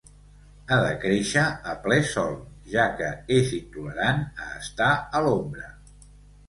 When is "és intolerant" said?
3.39-4.27